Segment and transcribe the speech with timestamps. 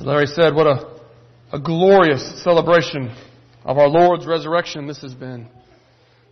[0.00, 0.98] As Larry said, what a,
[1.52, 3.14] a glorious celebration
[3.66, 5.46] of our Lord's resurrection this has been.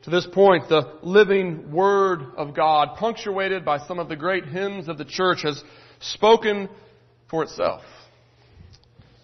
[0.04, 4.88] To this point, the living Word of God, punctuated by some of the great hymns
[4.88, 5.62] of the church, has
[6.00, 6.70] spoken
[7.28, 7.82] for itself.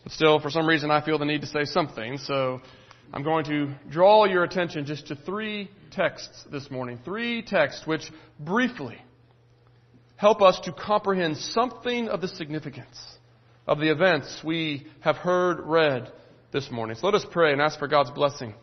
[0.02, 2.60] But still, for some reason, I feel the need to say something, so
[3.14, 6.98] I'm going to draw your attention just to three texts this morning.
[7.02, 8.98] Three texts which briefly
[10.16, 12.98] help us to comprehend something of the significance
[13.66, 16.12] of the events we have heard read
[16.52, 16.96] this morning.
[16.96, 18.54] So let us pray and ask for God's blessing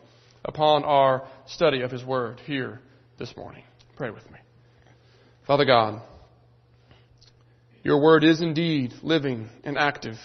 [0.44, 2.80] upon our study of His Word here
[3.18, 3.64] this morning.
[3.96, 4.38] Pray with me.
[5.46, 6.02] Father God,
[7.82, 10.16] your Word is indeed living and active.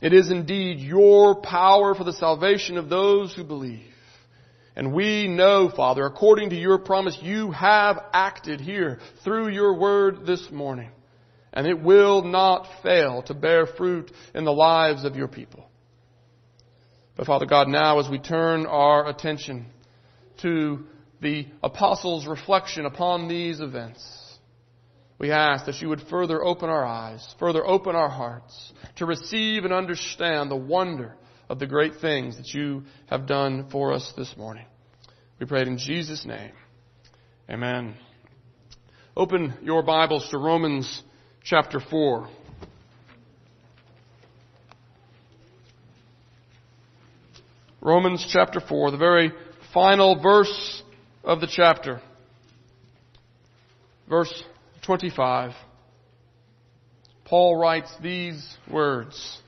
[0.00, 3.86] It is indeed your power for the salvation of those who believe.
[4.74, 10.26] And we know, Father, according to your promise, you have acted here through your word
[10.26, 10.90] this morning.
[11.52, 15.68] And it will not fail to bear fruit in the lives of your people.
[17.16, 19.66] But Father God, now as we turn our attention
[20.40, 20.86] to
[21.20, 24.02] the apostles' reflection upon these events,
[25.18, 29.64] we ask that you would further open our eyes, further open our hearts to receive
[29.64, 31.14] and understand the wonder
[31.48, 34.66] of the great things that you have done for us this morning.
[35.38, 36.52] We pray it in Jesus' name.
[37.48, 37.94] Amen.
[39.16, 41.02] Open your Bibles to Romans
[41.44, 42.28] chapter 4.
[47.80, 49.32] Romans chapter 4, the very
[49.74, 50.82] final verse
[51.24, 52.00] of the chapter.
[54.08, 54.42] Verse
[54.86, 55.52] 25.
[57.24, 59.40] Paul writes these words.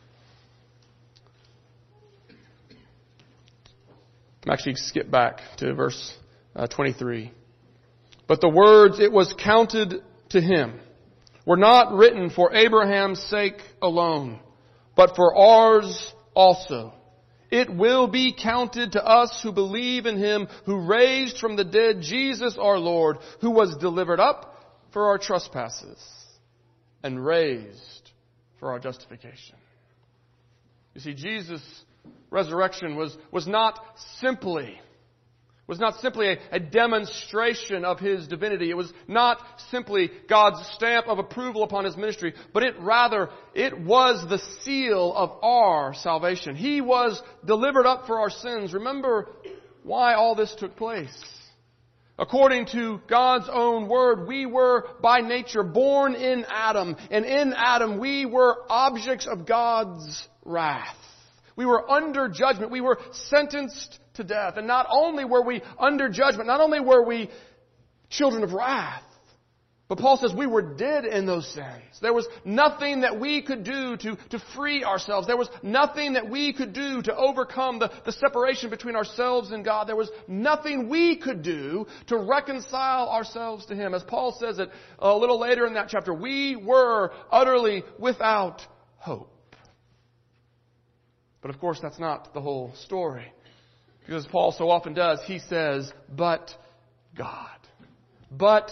[4.44, 6.16] I'm actually skip back to verse
[6.56, 7.30] uh, 23.
[8.26, 10.80] But the words, it was counted to him,
[11.46, 14.40] were not written for Abraham's sake alone,
[14.96, 16.92] but for ours also.
[17.50, 22.00] It will be counted to us who believe in him who raised from the dead
[22.00, 24.56] Jesus our Lord, who was delivered up
[24.92, 25.98] for our trespasses
[27.02, 28.10] and raised
[28.58, 29.56] for our justification.
[30.94, 31.84] You see, Jesus'
[32.30, 33.78] resurrection was, was not
[34.20, 34.80] simply
[35.66, 38.70] was not simply a, a, demonstration of his divinity.
[38.70, 39.38] It was not
[39.70, 45.12] simply God's stamp of approval upon his ministry, but it rather, it was the seal
[45.14, 46.54] of our salvation.
[46.54, 48.74] He was delivered up for our sins.
[48.74, 49.30] Remember
[49.82, 51.24] why all this took place.
[52.18, 57.98] According to God's own word, we were by nature born in Adam, and in Adam
[57.98, 60.96] we were objects of God's wrath.
[61.56, 62.70] We were under judgment.
[62.70, 64.56] We were sentenced to death.
[64.56, 67.30] And not only were we under judgment, not only were we
[68.10, 69.02] children of wrath,
[69.86, 72.00] but Paul says we were dead in those sins.
[72.00, 75.26] There was nothing that we could do to, to free ourselves.
[75.26, 79.62] There was nothing that we could do to overcome the, the separation between ourselves and
[79.62, 79.86] God.
[79.86, 83.92] There was nothing we could do to reconcile ourselves to Him.
[83.92, 88.62] As Paul says it a little later in that chapter, we were utterly without
[88.96, 89.30] hope.
[91.42, 93.30] But of course, that's not the whole story.
[94.04, 96.50] Because Paul so often does, he says, but
[97.16, 97.48] God.
[98.30, 98.70] But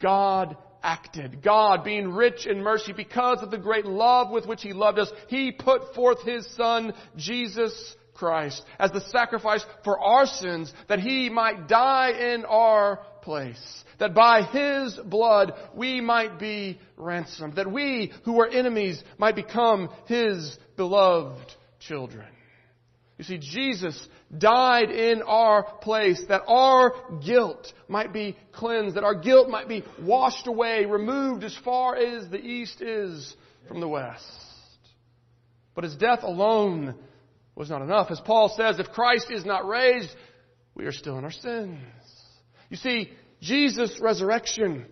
[0.00, 1.42] God acted.
[1.42, 5.10] God, being rich in mercy because of the great love with which He loved us,
[5.28, 11.28] He put forth His Son, Jesus Christ, as the sacrifice for our sins, that He
[11.28, 13.84] might die in our place.
[13.98, 17.56] That by His blood we might be ransomed.
[17.56, 22.26] That we, who were enemies, might become His beloved children.
[23.18, 26.92] You see, Jesus died in our place that our
[27.24, 32.28] guilt might be cleansed, that our guilt might be washed away, removed as far as
[32.28, 33.34] the east is
[33.68, 34.24] from the west.
[35.74, 36.94] But his death alone
[37.54, 38.10] was not enough.
[38.10, 40.10] As Paul says, if Christ is not raised,
[40.74, 41.78] we are still in our sins.
[42.70, 43.10] You see,
[43.40, 44.86] Jesus' resurrection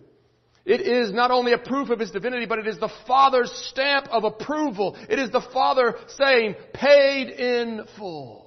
[0.65, 4.07] it is not only a proof of His divinity, but it is the Father's stamp
[4.09, 4.97] of approval.
[5.07, 8.44] It is the Father saying, paid in full.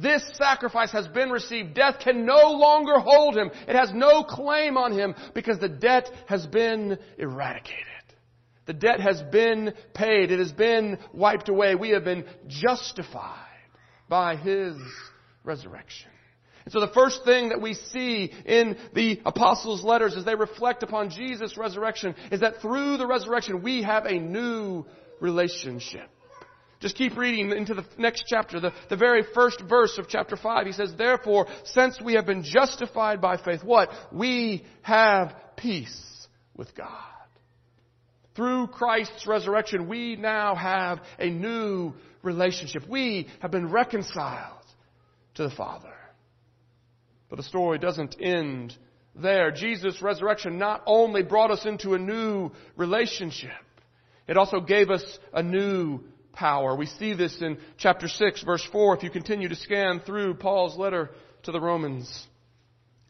[0.00, 1.74] This sacrifice has been received.
[1.74, 3.50] Death can no longer hold him.
[3.66, 7.84] It has no claim on him because the debt has been eradicated.
[8.68, 10.30] The debt has been paid.
[10.30, 11.74] It has been wiped away.
[11.74, 13.46] We have been justified
[14.10, 14.76] by His
[15.42, 16.10] resurrection.
[16.66, 20.82] And so the first thing that we see in the apostles' letters as they reflect
[20.82, 24.84] upon Jesus' resurrection is that through the resurrection we have a new
[25.18, 26.10] relationship.
[26.80, 30.66] Just keep reading into the next chapter, the, the very first verse of chapter 5.
[30.66, 33.90] He says, Therefore, since we have been justified by faith, what?
[34.12, 36.88] We have peace with God
[38.36, 42.88] Through Christ's resurrection, we now have a new relationship.
[42.88, 44.62] We have been reconciled
[45.34, 45.94] to the Father.
[47.28, 48.76] But the story doesn't end
[49.16, 49.50] there.
[49.50, 53.50] Jesus' resurrection not only brought us into a new relationship,
[54.28, 55.02] it also gave us
[55.32, 56.00] a new
[56.32, 56.74] power.
[56.74, 60.76] We see this in chapter 6, verse 4, if you continue to scan through Paul's
[60.76, 61.10] letter
[61.44, 62.26] to the Romans.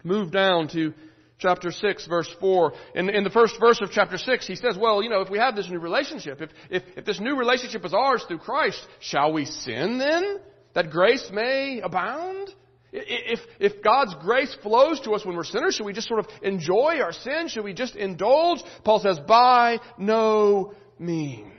[0.05, 0.94] Move down to
[1.38, 2.73] chapter 6, verse 4.
[2.94, 5.38] In, in the first verse of chapter 6, he says, well, you know, if we
[5.38, 9.32] have this new relationship, if, if, if this new relationship is ours through Christ, shall
[9.32, 10.38] we sin then?
[10.75, 12.55] That grace may abound?
[12.93, 16.26] If, if God's grace flows to us when we're sinners, should we just sort of
[16.43, 17.49] enjoy our sin?
[17.49, 18.62] Should we just indulge?
[18.85, 21.53] Paul says, by no means.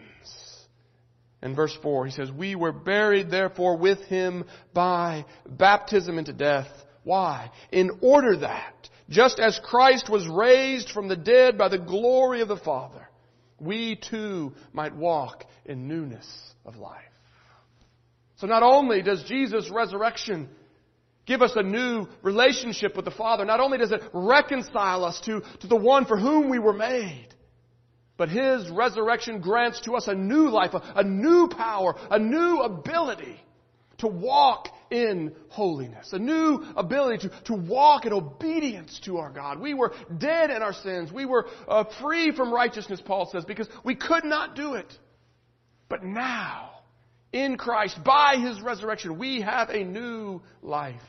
[1.41, 6.68] In verse 4, he says, We were buried therefore with him by baptism into death.
[7.03, 7.51] Why?
[7.71, 12.50] In order that, just as Christ was raised from the dead by the glory of
[12.50, 13.07] the Father,
[13.59, 16.27] we too might walk in newness
[16.65, 17.01] of life.
[18.38, 20.50] So not only does Jesus' resurrection
[21.30, 23.45] give us a new relationship with the Father.
[23.45, 27.27] Not only does it reconcile us to, to the one for whom we were made,
[28.19, 32.60] but His resurrection grants to us a new life, a, a new power, a new
[32.60, 33.39] ability
[34.00, 39.62] to walk in holiness, a new ability to, to walk in obedience to our God.
[39.62, 41.13] We were dead in our sins.
[41.13, 44.92] We were uh, free from righteousness, Paul says, because we could not do it.
[45.88, 46.71] But now,
[47.31, 51.01] in Christ, by His resurrection, we have a new life.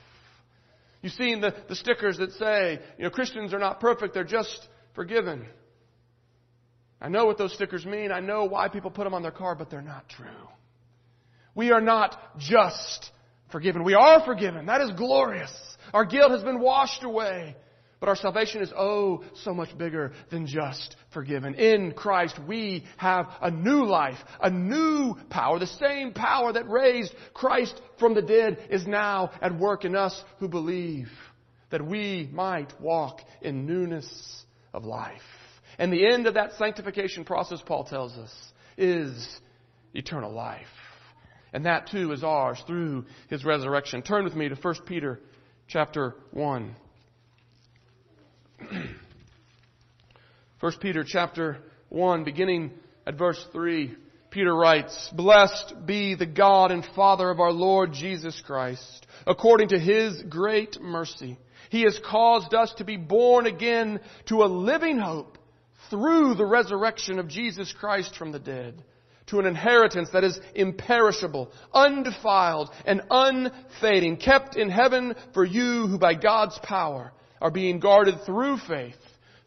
[1.03, 4.69] You've seen the, the stickers that say, you know, Christians are not perfect, they're just
[4.95, 5.47] forgiven.
[7.01, 8.13] I know what those stickers mean.
[8.13, 10.27] I know why people put them on their car, but they're not true.
[11.55, 13.11] We are not just
[13.51, 13.85] forgiven.
[13.85, 14.67] We are forgiven.
[14.67, 15.53] That is glorious.
[15.93, 17.57] Our guilt has been washed away.
[18.01, 21.55] But our salvation is oh so much bigger than just forgiven.
[21.55, 25.59] In Christ we have a new life, a new power.
[25.59, 30.19] The same power that raised Christ from the dead is now at work in us
[30.39, 31.11] who believe
[31.69, 35.21] that we might walk in newness of life.
[35.81, 38.31] And the end of that sanctification process, Paul tells us,
[38.77, 39.41] is
[39.95, 40.67] eternal life.
[41.55, 44.03] And that too is ours through his resurrection.
[44.03, 45.21] Turn with me to 1 Peter
[45.69, 46.77] chapter 1.
[50.61, 51.57] 1 Peter chapter
[51.89, 52.73] 1, beginning
[53.07, 53.97] at verse 3,
[54.31, 59.07] Peter writes, Blessed be the God and Father of our Lord Jesus Christ.
[59.27, 61.39] According to His great mercy,
[61.71, 65.39] He has caused us to be born again to a living hope
[65.91, 68.83] through the resurrection of Jesus Christ from the dead
[69.27, 75.99] to an inheritance that is imperishable, undefiled, and unfading, kept in heaven for you who
[75.99, 78.97] by God's power are being guarded through faith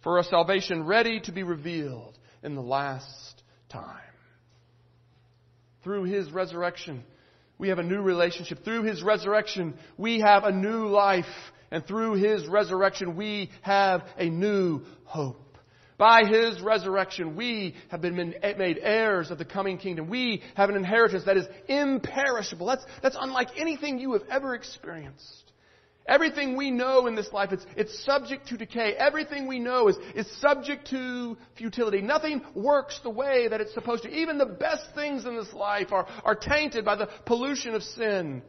[0.04, 4.00] for a salvation ready to be revealed in the last time.
[5.84, 7.04] Through His resurrection,
[7.58, 8.64] we have a new relationship.
[8.64, 11.26] Through His resurrection, we have a new life.
[11.72, 15.53] And through His resurrection, we have a new hope.
[16.04, 20.10] By His resurrection, we have been eh, made heirs of the coming kingdom.
[20.10, 22.68] We have an inheritance that is imperishable.
[22.68, 25.54] That's, that's unlike anything you have ever experienced.
[26.06, 28.96] Everything we know in this life, it's, it's subject to decay.
[28.98, 32.02] Everything we know is, is subject to futility.
[32.02, 34.10] Nothing works the way that it's supposed to.
[34.10, 38.42] Even the best things in this life are, are tainted by the pollution of sin.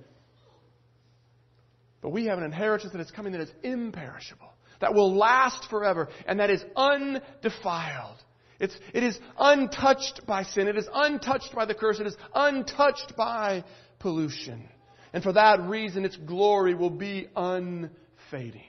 [2.02, 6.08] But we have an inheritance that is coming that is imperishable, that will last forever,
[6.26, 8.16] and that is undefiled.
[8.60, 10.68] It's, it is untouched by sin.
[10.68, 12.00] It is untouched by the curse.
[12.00, 13.64] It is untouched by
[13.98, 14.68] pollution.
[15.12, 18.62] And for that reason, its glory will be unfading.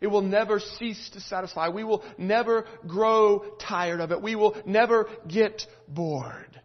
[0.00, 1.68] It will never cease to satisfy.
[1.68, 4.20] We will never grow tired of it.
[4.20, 6.60] We will never get bored.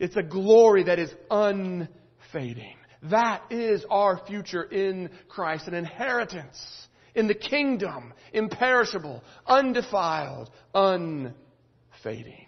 [0.00, 2.76] It's a glory that is unfading.
[3.04, 12.46] That is our future in Christ, an inheritance in the kingdom, imperishable, undefiled, unfading.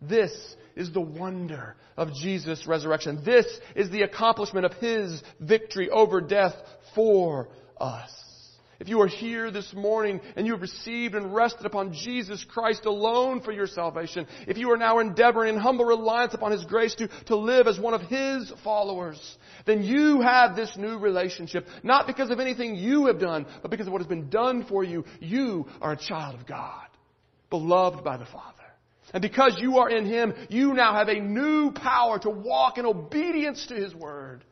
[0.00, 3.22] This is the wonder of Jesus' resurrection.
[3.24, 6.54] This is the accomplishment of His victory over death
[6.94, 8.10] for us.
[8.82, 12.84] If you are here this morning and you have received and rested upon Jesus Christ
[12.84, 16.92] alone for your salvation, if you are now endeavoring in humble reliance upon His grace
[16.96, 22.08] to, to live as one of His followers, then you have this new relationship, not
[22.08, 25.04] because of anything you have done, but because of what has been done for you.
[25.20, 26.88] You are a child of God,
[27.50, 28.64] beloved by the Father.
[29.14, 32.86] And because you are in Him, you now have a new power to walk in
[32.86, 34.42] obedience to His Word.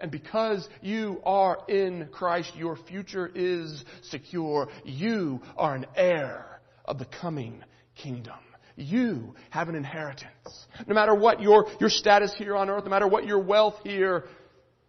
[0.00, 4.68] And because you are in Christ, your future is secure.
[4.84, 7.62] You are an heir of the coming
[7.94, 8.34] kingdom.
[8.76, 10.66] You have an inheritance.
[10.86, 14.24] No matter what your, your status here on earth, no matter what your wealth here,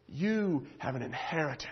[0.10, 1.70] you have an inheritance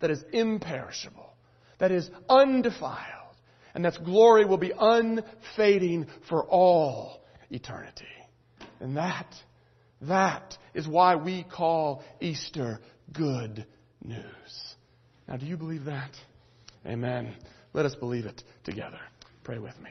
[0.00, 1.32] that is imperishable,
[1.78, 3.36] that is undefiled,
[3.74, 8.06] and that glory will be unfading for all eternity.
[8.80, 9.32] And that,
[10.02, 12.80] that is why we call Easter
[13.12, 13.66] good
[14.02, 14.74] news.
[15.28, 16.10] Now, do you believe that?
[16.86, 17.34] Amen.
[17.72, 19.00] Let us believe it together.
[19.44, 19.90] Pray with me.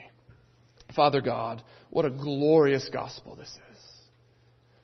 [0.96, 1.62] Father God,
[1.92, 3.80] what a glorious gospel this is.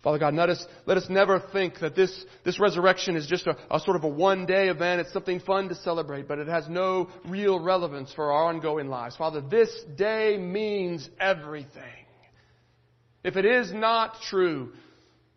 [0.03, 3.57] Father God, let us, let us never think that this, this resurrection is just a,
[3.71, 5.01] a sort of a one day event.
[5.01, 9.15] It's something fun to celebrate, but it has no real relevance for our ongoing lives.
[9.15, 12.05] Father, this day means everything.
[13.23, 14.73] If it is not true,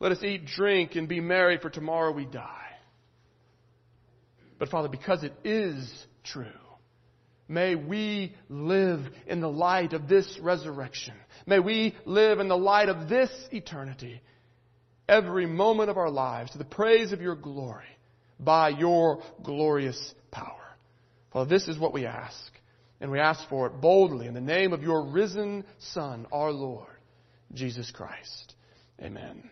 [0.01, 2.55] let us eat, drink, and be merry, for tomorrow we die.
[4.59, 6.47] But Father, because it is true,
[7.49, 11.15] may we live in the light of this resurrection.
[11.47, 14.21] May we live in the light of this eternity
[15.09, 17.87] every moment of our lives to the praise of your glory
[18.39, 20.55] by your glorious power.
[21.33, 22.53] Father, this is what we ask.
[23.01, 26.89] And we ask for it boldly in the name of your risen Son, our Lord,
[27.55, 28.55] Jesus Christ.
[29.01, 29.49] Amen.